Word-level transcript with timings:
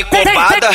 encopada, 0.00 0.70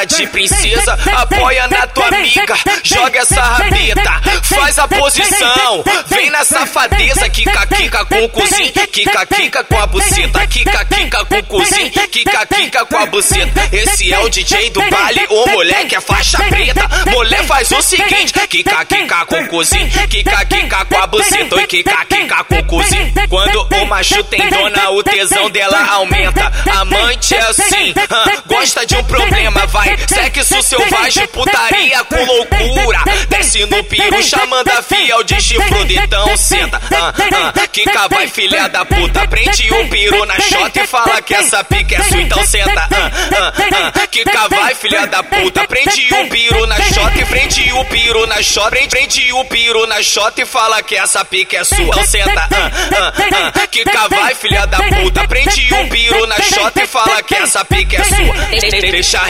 cara 0.00 0.04
de 0.06 0.26
princesa, 0.28 0.98
apoia 1.16 1.68
na 1.68 1.86
tua 1.86 2.08
amiga, 2.08 2.56
joga 2.82 3.20
essa 3.20 3.40
rabeta, 3.40 4.20
faz 4.42 4.78
a 4.78 4.88
posição, 4.88 5.84
vem 6.06 6.30
na 6.30 6.44
safadeza, 6.44 7.28
kika 7.28 7.66
kika 7.66 8.04
com 8.04 8.24
o 8.24 8.28
cozinho, 8.28 8.72
kika 8.90 9.26
kika 9.26 9.64
com 9.64 9.78
a 9.78 9.86
buceta, 9.86 10.46
kika 10.46 10.84
kika 10.84 11.24
com 11.24 11.38
o 11.38 11.42
cozinho, 11.44 11.90
kika 12.10 12.46
kika 12.46 12.86
com 12.86 12.96
a 12.96 13.06
buceta. 13.06 13.68
Esse 13.72 14.12
é 14.12 14.18
o 14.20 14.28
DJ 14.28 14.70
do 14.70 14.82
baile, 14.90 15.26
o 15.28 15.46
moleque 15.50 15.96
é 15.96 16.00
faixa 16.00 16.38
preta, 16.38 16.88
mulher 17.10 17.44
faz 17.44 17.70
o 17.70 17.82
seguinte, 17.82 18.32
kika 18.48 18.84
kika 18.84 19.26
com 19.26 19.40
o 19.40 19.48
cozinho, 19.48 19.90
kika 20.08 20.44
kika 20.44 20.84
com 20.84 20.96
a 20.96 21.06
buceta, 21.06 21.56
oi 21.56 21.66
kika 21.66 22.04
kika 22.06 22.44
com 22.44 22.58
o 22.58 22.64
cozinho. 22.64 23.12
Quando 23.28 23.68
o 23.82 23.86
macho 23.86 24.22
tem 24.24 24.48
dona, 24.48 24.90
o 24.90 25.02
tesão 25.02 25.50
dela 25.50 25.84
aumenta, 25.90 26.50
amante 26.72 27.34
é 27.34 27.40
assim, 27.40 27.90
hum, 27.90 28.42
gosta 28.46 28.86
de 28.86 28.96
um 28.96 29.04
problema, 29.04 29.66
vai, 29.66 29.89
sexo 30.08 30.62
selvagem, 30.62 31.26
putaria 31.28 32.04
com 32.04 32.24
loucura, 32.24 33.00
desce 33.28 33.64
no 33.66 33.82
piru 33.84 34.22
chamando 34.22 34.68
a 34.70 34.82
fiel 34.82 35.22
de 35.24 35.40
chifrudo, 35.40 35.92
então 35.92 36.36
senta, 36.36 36.80
ah, 36.94 37.12
ah, 37.62 37.66
Kika 37.68 38.08
vai 38.08 38.28
filha 38.28 38.68
da 38.68 38.84
puta, 38.84 39.26
prende 39.28 39.72
o 39.72 39.88
piru 39.88 40.24
na 40.26 40.40
chota 40.40 40.82
e 40.82 40.86
fala 40.86 41.22
que 41.22 41.34
essa 41.34 41.64
pica 41.64 41.96
é 41.96 42.02
sua, 42.04 42.22
então 42.22 42.46
senta, 42.46 42.80
ah, 42.80 43.10
ah, 43.36 43.92
ah, 44.02 44.06
Kika 44.06 44.48
vai 44.48 44.74
filha 44.74 45.06
da 45.06 45.22
puta, 45.22 45.66
prende 45.66 46.14
o 46.14 46.28
piru 46.28 46.66
na 46.66 46.76
chota 46.76 47.18
e 47.18 47.24
prende 47.24 47.72
o 47.72 47.84
piru 47.84 48.26
na 48.26 48.42
chota, 48.42 48.76
prende, 48.88 49.32
o 49.32 49.44
piru 49.44 49.86
na 49.86 50.02
chota 50.02 50.42
e 50.42 50.46
fala 50.46 50.82
que 50.82 50.96
essa 50.96 51.24
pica 51.24 51.58
é 51.58 51.64
sua, 51.64 51.78
então 51.78 52.04
senta, 52.04 52.48
ah, 52.50 52.70
ah, 52.96 53.52
ah, 53.62 53.66
Kika 53.66 54.08
vai 54.08 54.34
filha 54.34 54.66
da 54.66 54.78
puta, 54.78 55.26
prende 55.28 55.74
o 55.74 55.88
piru 55.88 56.26
na 56.26 56.36
chota 56.40 56.82
e 56.82 56.86
fala 56.86 57.22
que 57.22 57.34
essa 57.34 57.64
pica 57.64 57.96
é 57.96 58.04
sua, 58.04 58.90
deixa 58.90 59.20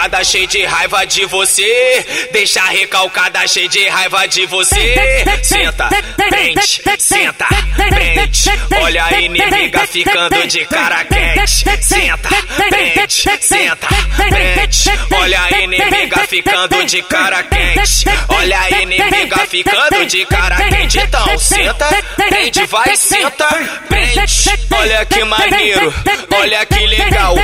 recalcada 0.00 0.24
cheia 0.24 0.46
de 0.46 0.64
raiva 0.64 1.04
de 1.04 1.26
você, 1.26 2.28
deixa 2.32 2.64
recalcada 2.64 3.46
cheia 3.46 3.68
de 3.68 3.86
raiva 3.86 4.26
de 4.26 4.46
você, 4.46 4.94
senta, 5.42 5.90
prende, 6.16 6.82
senta, 6.98 7.46
prende, 7.76 8.50
olha 8.90 9.04
a 9.04 9.20
inimiga 9.20 9.86
ficando 9.86 10.46
de 10.48 10.66
cara 10.66 11.04
quente, 11.04 11.64
senta, 11.80 12.28
prende, 12.68 13.38
senta, 13.40 13.86
prende, 14.16 14.90
olha 15.14 15.42
a 15.42 15.50
inimiga 15.62 16.26
ficando 16.26 16.84
de 16.84 17.02
cara 17.02 17.42
quente, 17.44 18.04
olha 18.28 18.60
a 18.60 18.70
inimiga 18.82 19.46
ficando 19.46 20.06
de 20.06 20.26
cara 20.26 20.56
quente, 20.56 20.98
então 20.98 21.38
senta, 21.38 21.88
prende, 22.16 22.66
vai, 22.66 22.96
senta, 22.96 23.46
prende, 23.88 24.58
olha 24.72 25.06
que 25.06 25.22
maneiro, 25.22 25.94
olha 26.34 26.66
que 26.66 26.86
legal, 26.86 27.36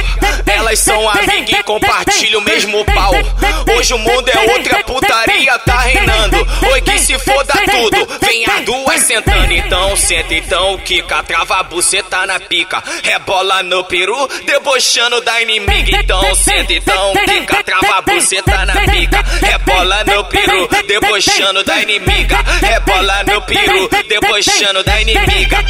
elas 0.46 0.80
são 0.80 1.08
amigas 1.08 1.60
e 1.60 1.62
compartilham 1.62 2.40
o 2.40 2.44
mesmo 2.44 2.84
pau, 2.86 3.12
hoje 3.76 3.94
o 3.94 3.98
mundo 3.98 4.28
é 4.28 4.52
outra 4.52 4.82
putaria, 4.82 5.56
tá 5.60 5.78
reinando, 5.78 6.35
oi 6.72 6.80
que 6.80 6.98
se 6.98 7.18
foda 7.18 7.52
tudo, 7.70 8.18
vem 8.20 8.44
as 8.44 8.64
duas 8.64 9.02
sentando, 9.02 9.52
então 9.52 9.96
senta, 9.96 10.34
então 10.34 10.78
Kika, 10.78 11.22
trava 11.22 11.56
a 11.56 11.62
buceta 11.62 12.26
na 12.26 12.40
pica, 12.40 12.82
rebola 13.02 13.62
no 13.62 13.84
peru, 13.84 14.28
debochando 14.44 15.20
da 15.20 15.40
inimiga, 15.42 15.98
então 15.98 16.34
senta, 16.34 16.72
então 16.72 17.12
Kika, 17.24 17.62
trava 17.62 17.98
a 17.98 18.02
buceta 18.02 18.64
na 18.66 18.74
pica, 18.74 19.24
rebola 19.42 20.04
no 20.04 20.24
peru, 20.24 20.68
debochando 20.86 21.64
da 21.64 21.80
inimiga, 21.82 22.38
rebola 22.60 23.24
no 23.24 23.42
peru, 23.42 23.88
debochando 24.08 24.82
da 24.84 25.00
inimiga. 25.00 25.64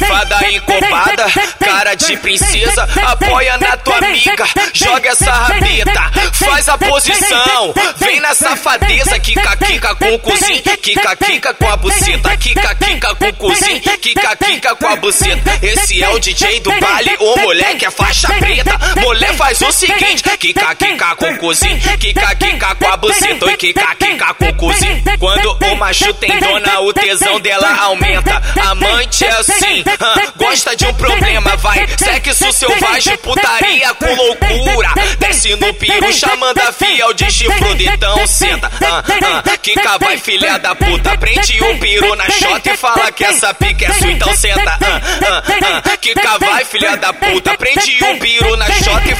Safada 0.00 0.50
encopada, 0.50 1.26
cara 1.62 1.94
de 1.94 2.16
princesa, 2.16 2.88
apoia 3.06 3.58
na 3.58 3.76
tua 3.76 3.98
amiga, 3.98 4.46
joga 4.72 5.10
essa 5.10 5.30
rabeta, 5.30 6.10
faz 6.32 6.68
a 6.68 6.78
posição, 6.78 7.74
vem 7.98 8.18
na 8.18 8.34
safadeza, 8.34 9.18
kika 9.20 9.56
kika 9.56 9.94
com 9.94 10.14
o 10.14 10.18
cozinho, 10.18 10.62
kika 10.80 11.14
kika 11.16 11.52
com 11.54 11.68
a 11.68 11.76
buceta, 11.76 12.36
kika 12.38 12.74
kika 12.74 13.14
com 13.14 13.28
o 13.28 13.32
cozinho, 13.34 13.80
kika 14.00 14.36
kika 14.36 14.74
com 14.74 14.86
a 14.86 14.96
buceta. 14.96 15.58
Esse 15.62 16.02
é 16.02 16.08
o 16.08 16.18
DJ 16.18 16.60
do 16.60 16.72
baile, 16.80 17.16
o 17.20 17.36
moleque 17.40 17.84
é 17.84 17.90
faixa 17.90 18.28
preta, 18.28 18.78
mulher 19.00 19.34
faz 19.34 19.60
o 19.60 19.70
seguinte, 19.70 20.22
kika 20.38 20.74
kika 20.74 21.14
com 21.16 21.30
o 21.30 21.36
cozinho, 21.38 21.78
kika 21.98 22.34
kika 22.36 22.74
com 22.74 22.86
a 22.88 22.96
buceta, 22.96 23.44
oi 23.44 23.56
kika 23.56 23.94
kika 23.96 24.34
com 24.34 24.48
o 24.48 24.54
cozinho. 24.54 25.02
Quando 25.18 25.58
o 25.60 25.76
macho 25.76 26.12
tem 26.14 26.38
dona, 26.40 26.80
o 26.80 26.92
tesão 26.94 27.38
dela 27.38 27.70
aumenta, 27.82 28.40
amante 28.64 29.24
é 29.26 29.30
assim, 29.32 29.80
hum, 29.80 29.89
gosta 30.36 30.76
de 30.76 30.86
um 30.86 30.94
problema, 30.94 31.56
vai, 31.56 31.86
sexo 31.96 32.52
selvagem, 32.52 33.16
putaria 33.18 33.94
com 33.94 34.14
loucura, 34.14 34.90
desce 35.18 35.54
no 35.56 35.72
piru 35.74 36.12
chamando 36.12 36.58
a 36.60 36.72
fiel 36.72 37.12
de 37.14 37.30
chifrudo, 37.30 37.82
então 37.82 38.26
senta, 38.26 38.70
ah, 38.84 39.02
ah, 39.44 39.56
Kika 39.58 39.98
vai 39.98 40.18
filha 40.18 40.58
da 40.58 40.74
puta, 40.74 41.16
prende 41.18 41.62
o 41.62 41.78
piru 41.78 42.14
na 42.16 42.28
chota 42.30 42.72
e 42.72 42.76
fala 42.76 43.12
que 43.12 43.24
essa 43.24 43.52
pica 43.54 43.86
é 43.86 43.92
sua, 43.94 44.12
então 44.12 44.36
senta, 44.36 44.78
ah, 44.80 45.00
ah, 45.26 45.82
ah, 45.92 45.96
Kika 45.96 46.38
vai 46.38 46.64
filha 46.64 46.96
da 46.96 47.12
puta, 47.12 47.56
prende 47.56 47.98
o 48.04 48.18
piru 48.18 48.56
na 48.56 48.66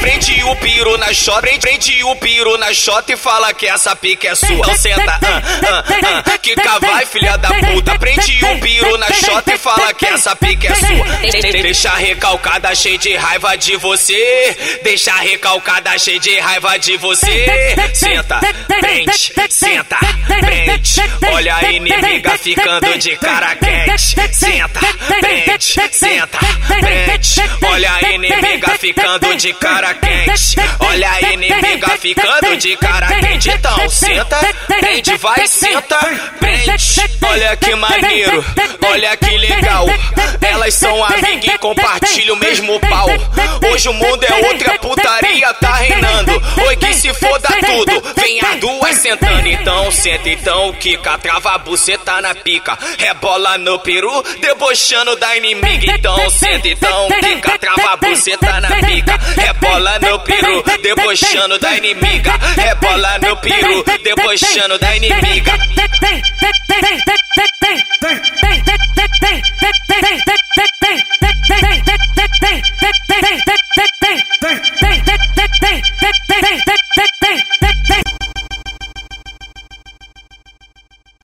chota 0.01 0.31
e 0.31 0.43
o 0.43 0.55
piru 0.55 0.97
na 0.97 1.13
chota, 1.13 1.41
prende, 1.41 1.59
prende 1.59 2.03
o 2.03 2.15
piru 2.15 2.57
na 2.57 2.73
chota 2.73 3.13
e 3.13 3.17
fala 3.17 3.53
que 3.53 3.67
essa 3.67 3.95
pica 3.95 4.29
é 4.29 4.35
sua, 4.35 4.49
então 4.49 4.75
senta, 4.75 5.11
ah, 5.11 5.41
ah, 5.67 6.23
ah, 6.25 6.37
Kika 6.37 6.79
vai 6.79 7.05
filha 7.05 7.37
da 7.37 7.49
puta, 7.49 7.99
prende 7.99 8.43
o 8.43 8.59
piru 8.59 8.97
na 8.97 9.11
chota 9.11 9.53
e 9.53 9.57
fala 9.57 9.93
que 9.93 10.05
essa 10.05 10.35
pica 10.35 10.67
é 10.67 10.75
sua, 10.75 11.51
deixa 11.51 11.93
recalcada 11.93 12.73
cheia 12.73 12.97
de 12.97 13.15
raiva 13.15 13.55
de 13.57 13.77
você, 13.77 14.79
deixa 14.83 15.15
recalcada 15.15 15.97
cheia 15.99 16.19
de 16.19 16.39
raiva 16.39 16.77
de 16.79 16.97
você, 16.97 17.75
senta, 17.93 18.39
prende, 18.67 19.33
senta, 19.49 19.97
prende, 20.39 21.01
olha 21.31 21.55
a 21.55 21.71
inimiga 21.71 22.37
ficando 22.37 22.97
de 22.97 23.15
cara 23.17 23.55
quente, 23.55 24.15
senta, 24.33 24.79
prende, 25.19 25.89
senta, 25.91 26.39
olha 27.63 27.93
a 27.93 28.01
inimiga 28.13 28.77
ficando 28.79 29.35
de 29.35 29.53
cara 29.53 29.93
quente, 29.93 30.55
olha 30.79 31.11
a 31.11 31.21
inimiga 31.33 31.89
ficando 31.97 32.57
de 32.57 32.75
cara 32.77 33.07
quente, 33.07 33.49
então 33.49 33.89
senta, 33.89 34.39
prende, 34.67 35.17
vai, 35.17 35.47
senta, 35.47 35.97
prende, 36.39 36.71
olha 37.23 37.55
que 37.57 37.75
maneiro, 37.75 38.45
olha 38.85 39.17
que 39.17 39.37
legal, 39.37 39.85
elas 40.41 40.73
são 40.73 41.03
amigas 41.03 41.53
e 41.53 41.57
compartilham 41.59 42.35
o 42.35 42.39
mesmo 42.39 42.79
pau, 42.79 43.07
hoje 43.71 43.89
o 43.89 43.93
mundo 43.93 44.23
é 44.23 44.47
outra 44.47 44.79
putaria, 44.79 45.53
tá 45.55 45.75
reinando, 45.75 46.31
oi 46.67 46.75
que 46.75 46.93
se 46.93 47.13
foda 47.13 47.49
vem 48.31 48.39
as 48.39 48.59
duas 48.59 48.97
sentando, 48.97 49.47
então 49.47 49.91
senta, 49.91 50.29
então 50.29 50.71
Kika, 50.73 51.17
trava 51.17 51.51
a 51.51 51.57
buceta 51.57 52.21
na 52.21 52.33
pica, 52.33 52.77
rebola 52.97 53.57
no 53.57 53.79
peru, 53.79 54.23
debochando 54.39 55.15
da 55.17 55.35
inimiga, 55.35 55.93
então 55.93 56.29
senta, 56.29 56.67
então 56.69 57.09
Kika, 57.09 57.57
trava 57.57 57.93
a 57.93 57.97
buceta 57.97 58.61
na 58.61 58.69
pica, 58.69 59.19
rebola 59.35 59.99
no 59.99 60.19
peru, 60.19 60.63
debochando 60.81 61.59
da 61.59 61.75
inimiga, 61.75 62.33
rebola 62.55 63.19
no 63.19 63.37
peru, 63.37 63.83
debochando 64.03 64.79
da 64.79 64.95
inimiga. 64.95 65.51